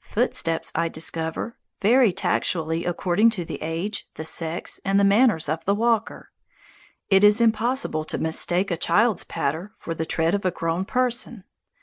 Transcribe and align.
Footsteps, 0.00 0.72
I 0.74 0.88
discover, 0.88 1.58
vary 1.82 2.10
tactually 2.10 2.88
according 2.88 3.28
to 3.32 3.44
the 3.44 3.60
age, 3.60 4.08
the 4.14 4.24
sex, 4.24 4.80
and 4.82 4.98
the 4.98 5.04
manners 5.04 5.46
of 5.46 5.62
the 5.66 5.74
walker. 5.74 6.30
It 7.10 7.22
is 7.22 7.38
impossible 7.38 8.06
to 8.06 8.16
mistake 8.16 8.70
a 8.70 8.78
child's 8.78 9.24
patter 9.24 9.74
for 9.76 9.94
the 9.94 10.06
tread 10.06 10.34
of 10.34 10.46
a 10.46 10.50
grown 10.50 10.86
person. 10.86 11.44